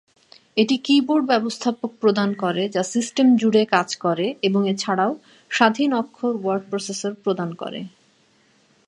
এটি 0.57 0.75
কিবোর্ড 0.85 1.23
ব্যবস্থাপক 1.27 1.91
প্রদান 2.01 2.29
করে 2.43 2.63
যা 2.75 2.83
সিস্টেম 2.93 3.27
জুড়ে 3.35 3.63
কাজ 3.73 3.89
করে 4.05 4.27
এবং 4.47 4.61
এছাড়াও 4.69 5.11
স্বাধীন 5.51 5.89
অক্ষর 6.01 6.33
ওয়ার্ড 6.37 6.63
প্রসেসর 6.69 7.11
প্রদান 7.23 7.49
করে। 7.61 7.79